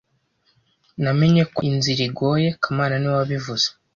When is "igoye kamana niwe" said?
2.09-3.15